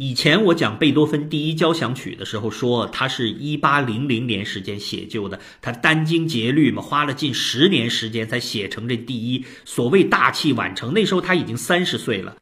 [0.00, 10.94] 以前我讲贝多芬第一交响曲的时候，说他是一八零零年时间写就的，他殚精竭虑嘛，花了近十年时间才写成这第一，所谓大器晚成。
[10.94, 12.36] 那时候他已经三十岁了。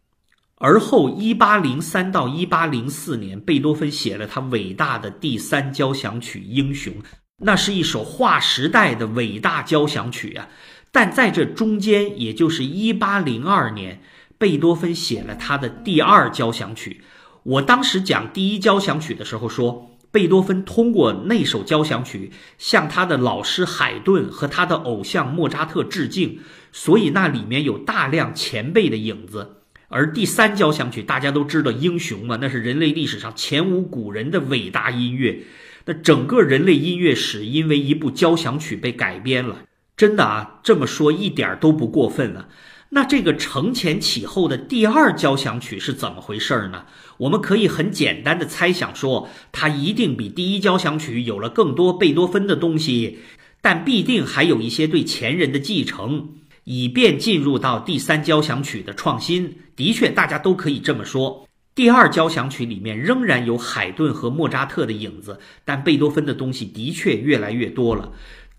[0.56, 6.92] 而后一八零三到一八零四年，贝多芬写了他伟大的第三交响曲《英雄》，
[7.38, 10.46] 那是一首划时代的伟大交响曲啊。
[10.92, 14.02] 但在这中间，也就是一八零二年，
[14.36, 17.00] 贝多芬写了他的第二交响曲。
[17.46, 26.40] 我当时讲第一交响曲的时候说，贝多芬通过那首交响曲向他的老师海顿和他的偶像莫扎特致敬，
[26.72, 29.58] 所以那里面有大量前辈的影子。
[29.86, 35.44] 而第三交响曲大家都知道，英雄嘛，那是人类历史上前无古人的伟大音乐。
[35.84, 39.58] 那整个人类音乐史因为一部交响曲被改编了，
[39.96, 42.48] 真的啊，这么说一点都不过分了。
[42.88, 46.84] 那这个承前启后的第二交响曲是怎么回事呢？
[47.18, 53.18] 我们可以很简单的猜想说，它一定比第一交响曲有了更多贝多芬的东西，
[53.60, 56.28] 但必定还有一些对前人的继承，
[56.64, 59.56] 以便进入到第三交响曲的创新。
[59.74, 61.48] 的确，大家都可以这么说。
[61.74, 68.12] 第二交响曲里面仍然有海顿和莫扎特的影子，但贝多芬的东西的确越来越多了。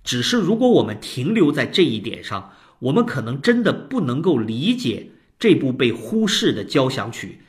[0.04, 7.40] 只是如果我们停留在这一点上，我们可能真的不能够理解这部被忽视的交响曲，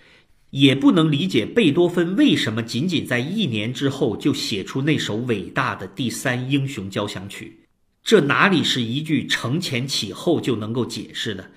[0.50, 7.60] 也不能理解贝多芬为什么仅仅在一年之后就写出那首伟大的第三英雄交响曲。
[8.02, 11.50] 这哪里是一句承前启后就能够解释的？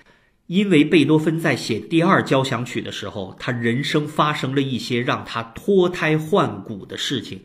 [0.48, 7.40] 因为贝多芬在写第二交响曲的时候，他人生发生了一些让他脱胎换骨的事情。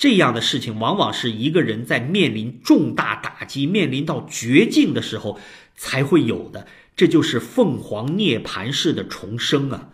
[0.00, 5.38] 这样的事情往往是一个人在面临重大打击、面临到绝境的时候
[5.76, 6.66] 才会有的。
[6.96, 9.90] 这就是凤凰涅槃式的重生啊！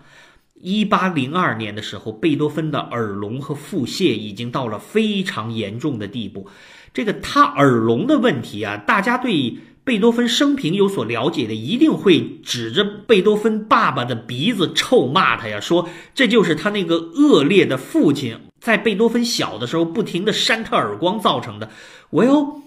[0.60, 6.48] 一八零二年的时候，贝多芬的耳聋和腹泻已经到了非常严重的地步。
[6.94, 18.38] 这个他耳聋的问题啊，大家对贝多芬生平有所了解的，一定会指着贝多芬爸爸的鼻子臭骂他呀，说这就是他那个恶劣的父亲。
[18.66, 21.70] 在贝多芬小的时候，不停的扇他耳光造成的。
[22.10, 22.62] 我哟，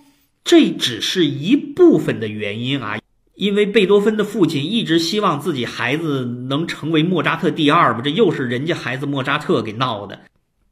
[0.45, 2.97] 这只是一部分的原因啊，
[3.35, 10.21] 因为贝多芬的父亲一直希望自己孩子能成为莫扎特第二嘛，这又是人家孩子莫扎特给闹的。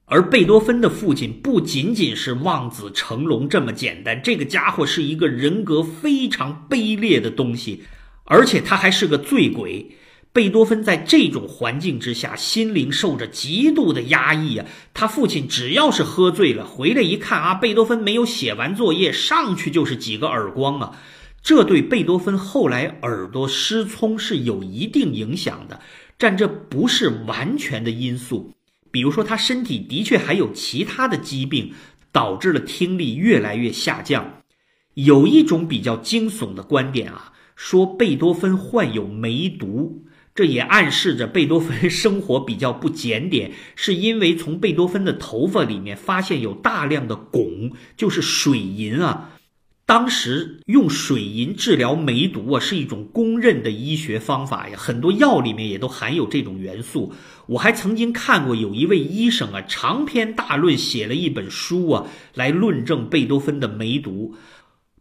[0.05, 7.83] 而贝多芬的父亲不仅仅是望子成龙这么简单，这个家伙是一个人格非常卑劣的东西，
[8.23, 9.91] 而且他还是个醉鬼。
[10.37, 14.67] 贝多芬在这种环境之下，心灵受着极度的压抑啊！
[14.93, 20.95] 他父亲只要是喝醉了，回来一看啊，贝多芬没有写完作业，上去就是几个耳光啊！
[21.41, 25.79] 这对贝多芬后来耳朵失聪是有一定影响的，
[26.19, 28.53] 但这不是完全的因素。
[28.91, 31.73] 比如说，他身体的确还有其他的疾病，
[32.11, 34.43] 导致了听力越来越下降。
[34.93, 40.03] 有一种比较惊悚的观点啊，说贝多芬患有梅毒。
[40.37, 49.31] 这也暗示着贝多芬生活比较不检点，是因为从贝多芬的头发里面发现有大量的汞，就是水银啊。
[49.87, 57.11] 当时用水银治疗梅毒啊，是一种公认的医学方法呀，很多药里面也都含有这种元素。
[57.47, 62.05] 我还曾经看过有一位医生啊，长篇大论写了一本书啊，
[62.35, 64.35] 来论证贝多芬的梅毒。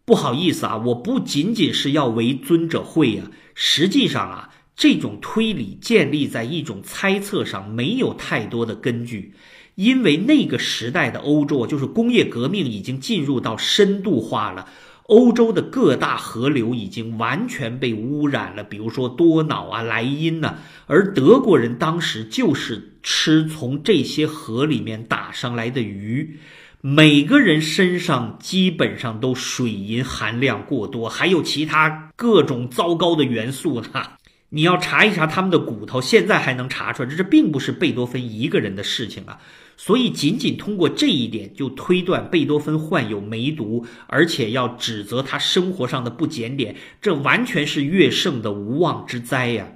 [0.07, 4.49] 不好意思啊，我不仅仅是要为尊者讳啊，实际上啊。
[4.77, 9.33] 这种推理建立在一种猜测上，没有太多的根据，
[9.75, 14.69] 因为那个时代的欧洲就是工业革命已经进入到深度化了，
[15.05, 20.57] 欧洲的各大河流已经完全被污染了，比如说多瑙啊、莱茵呐，
[20.87, 26.39] 而德国人当时就是吃从这些河里面打上来的鱼，
[26.83, 34.03] 每个人身上基本上都水银含量过多，还有其他各种糟糕的元素呢。
[34.51, 39.41] 你要查一查他们的骨头，现在还能查出来，这这并不是贝多芬一个人的事情啊。
[39.77, 49.69] 所以仅仅通过这一点就推断贝多芬患有梅毒，而且要指责他生活上的不检点，这完全是乐圣的无妄之灾呀！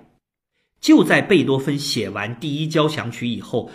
[0.81, 3.71] 就在贝多芬写完第一交响曲以后。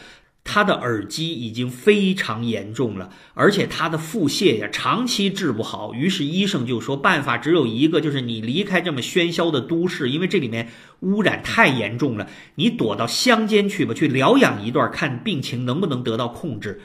[0.48, 5.94] 他的耳机已经非常严重了，而且他的腹泻呀长期治不好。
[5.94, 10.70] 于是医生就说，办法只有一个，就是你离开这么喧嚣的都市，因为这里面
[11.02, 12.30] 污染太严重了。
[12.56, 16.80] 你躲到乡间去吧，去疗养一段，看病情能不能得到控制。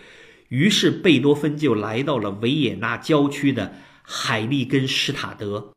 [0.48, 5.70] 于是贝多芬就来到了维也纳郊区的海利根施塔德。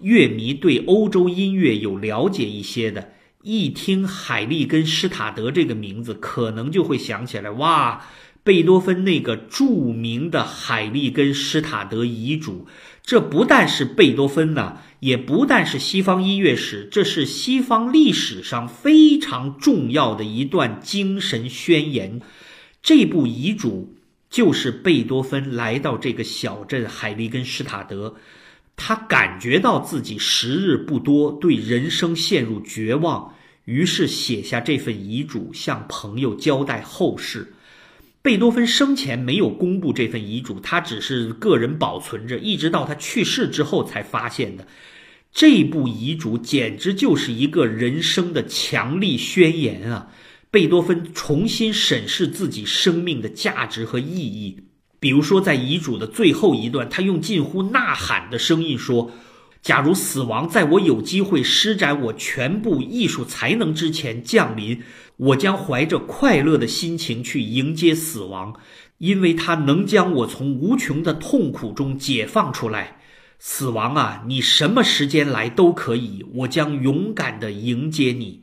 [0.00, 3.13] 乐迷对欧洲音乐有了解一些的。
[3.44, 8.06] 一听海利根施塔德这个名字，可能就会想起来，哇，
[8.42, 12.66] 贝多芬那个著名的海利根施塔德遗嘱。
[13.02, 22.22] 这不但是贝多芬呢，也不但是西方音乐史，这是西方历史上非常重要的一段精神宣言。
[22.82, 23.94] 这部遗嘱
[24.30, 28.14] 就是贝多芬来到这个小镇海利根施塔德。
[28.76, 33.33] 他感觉到自己时日不多，对人生陷入绝望，
[33.64, 37.54] 于是写下这份遗嘱，向朋友交代后事。
[38.22, 44.66] 贝多芬生前没有公布这份遗嘱，他只是个人保存着，一直到他去世之后才发现的。
[45.32, 50.08] 这部遗嘱简直就是一个人生的强力宣言啊！
[50.50, 54.60] 贝多芬重新审视自己生命的价值和意义。
[55.00, 59.10] 比如说，在遗嘱的最后一段，他用近乎呐喊的声音说
[59.64, 64.82] ：“假如死亡在我有机会施展我全部艺术才能之前降临，
[65.16, 68.54] 我将怀着快乐的心情去迎接死亡，
[68.98, 72.98] 因为它能将我从无穷的痛苦中解放出来。
[73.38, 78.42] 死亡啊，你什么时间来都可以，我将勇敢地迎接你。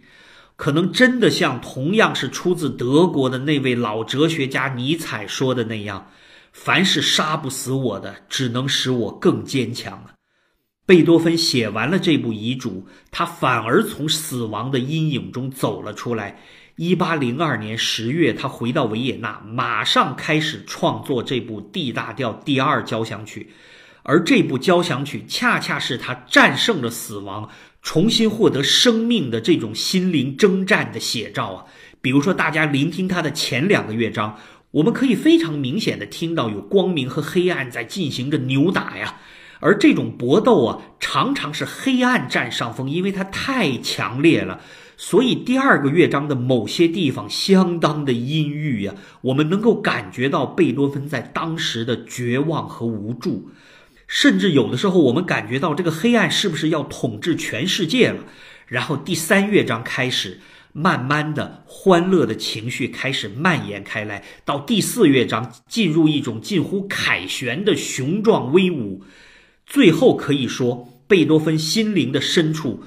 [0.56, 6.08] 可能真的像同样是出自德国的那位老哲学家尼采说的那样。”
[6.52, 10.12] 凡是杀不死我的，只能使我更坚强啊！
[10.92, 16.38] 贝多芬写完了这部遗嘱，他反而从死亡的阴影中走了出来。
[16.76, 23.52] 一八零二年十月，他回到维也纳，马上开始创作这部 D 大调第二交响曲。
[24.04, 27.50] 而这部交响曲恰恰是他战胜了死亡、
[27.82, 31.66] 重新获得生命的这种心灵征战的写照啊！
[32.02, 34.38] 比如说，大家聆听他的前两个乐章。
[34.72, 39.22] 我们可以非常明显的听到有光明和黑暗在进行着扭打呀，
[39.62, 44.60] 而这种搏斗啊，常常是黑暗占上风，因为它太强烈了。
[44.98, 53.50] 所以第二个乐章的某些地方相当的阴郁呀，我们能够感觉到贝多芬在当时的绝望和无助，
[54.06, 58.26] 甚至有的时候我们感觉到这个黑暗是不是要统治全世界了。
[58.68, 60.42] 然后第三乐章开始。
[60.74, 69.04] 慢慢的，欢乐的情绪开始蔓延开来，到第四乐章进入一种近乎凯旋的雄壮威武，
[69.72, 72.84] 最后可以说，贝多芬心灵的深处，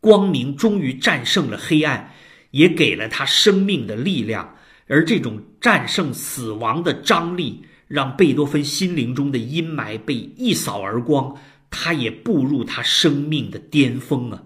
[0.00, 2.12] 光明终于战胜了黑暗，
[2.50, 4.54] 也给了他生命的力量，
[4.86, 11.34] 而这种战胜死亡的张力，让贝多芬心灵中的阴霾被一扫而光，
[11.70, 14.42] 他也步入他生命的巅峰啊。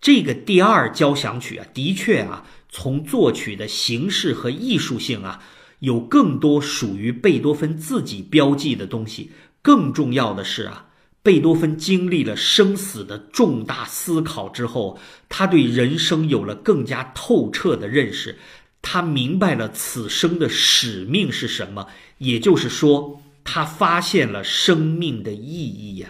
[0.00, 5.42] 这个第二交响曲啊，的确啊，从作曲的形式和艺术性啊，
[5.80, 9.32] 有更多属于贝多芬自己标记的东西。
[9.60, 10.86] 更重要的是啊，
[11.22, 14.98] 贝多芬经历了生死的重大思考之后，
[15.28, 18.38] 他对人生有了更加透彻的认识，
[18.80, 21.86] 他明白了此生的使命是什么，
[22.18, 26.08] 也就是说，他发现了生命的意义呀。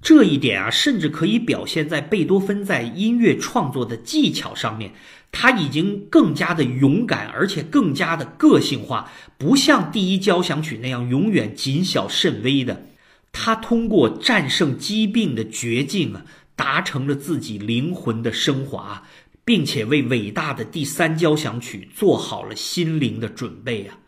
[0.00, 4.92] 这一点啊，甚至可以表现在贝多芬在音乐创作的技巧上面。
[5.30, 12.86] 他已经更加的勇敢，而且更加的个性化，不像第一交响曲那样永远谨小慎微的。
[13.32, 16.24] 他通过战胜疾病的绝境啊，
[16.56, 19.02] 达成了自己灵魂的升华，
[19.44, 23.98] 并且为伟大的第三交响曲做好了心灵的准备啊。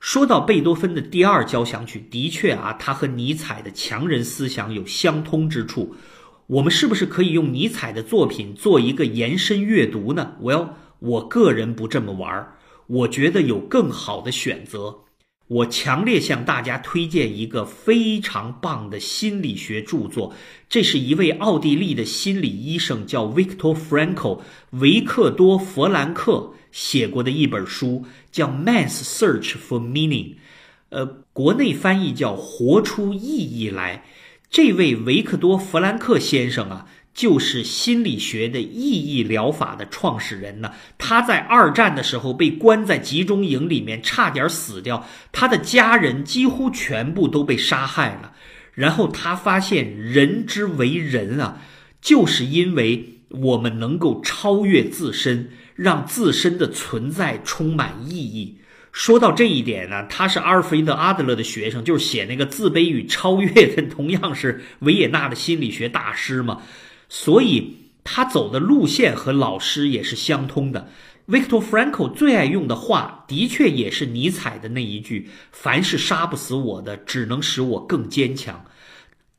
[0.00, 5.94] 说到贝多芬的第二交响曲，的确啊，他和尼采的强人思想有相通之处。
[6.46, 10.32] 我们是不是可以用尼采的作品做一个延伸阅读呢？
[10.40, 12.56] 我要我个人不这么玩儿，
[12.86, 15.03] 我觉得有更好的选择。
[15.46, 20.34] 我强烈向大家推荐一个非常棒的心理学著作，
[20.68, 26.54] 这是一位奥地利的心理医生，叫 Victor Frankl，维克多·弗兰克。
[26.72, 30.30] 写过的一本书叫《Man's Search for Meaning》，
[30.88, 33.98] 呃，国内翻译叫《活出意义来》。
[34.50, 40.72] 这位维克多·弗兰克先生啊，就是心理学的意义疗法的创始人呢。
[40.98, 48.32] 他在二战的时候被关在集中营里面，差点死掉，他的家人几乎全部都被杀害了。
[48.74, 51.62] 然后他发现，人之为人啊，
[52.00, 55.50] 就是因为我们能够超越自身。
[55.76, 58.58] 让自身的存在充满意义。
[58.92, 66.62] 说到这一点呢，他是阿尔弗雷德·阿德勒的学生，就是写那个《自卑与超越》的，同样是维也纳的心理学大师嘛。
[67.08, 70.88] 所以他走的路线和老师也是相通的。
[71.26, 78.64] Victor Frankl 最爱用的话，的确也是尼采的那一句：“凡是杀不死我的，只能使我更坚强。”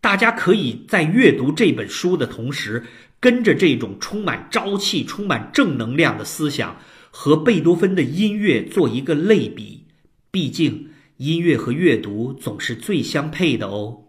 [0.02, 2.84] 大家可以在阅读这本书的同时。
[3.22, 6.78] 跟着这种充满朝气、充满正能量的思想
[7.10, 9.86] 和贝多芬的音乐做一个类比。
[10.30, 14.05] 毕竟，音乐和阅读总是最相配的哦。